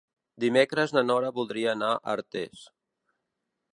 [0.43, 2.65] Dimecres na Nora voldria anar a Artés.